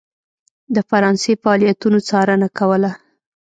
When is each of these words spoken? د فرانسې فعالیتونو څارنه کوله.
د 0.75 0.77
فرانسې 0.89 1.33
فعالیتونو 1.41 1.97
څارنه 2.09 2.47
کوله. 2.57 2.91